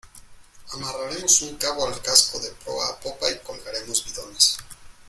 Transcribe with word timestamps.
amarraremos 0.73 1.43
un 1.43 1.57
cabo 1.57 1.85
al 1.87 2.01
casco 2.01 2.39
de 2.39 2.49
proa 2.65 2.89
a 2.89 2.99
popa 2.99 3.29
y 3.29 3.37
colgaremos 3.41 4.03
bidones 4.03 4.57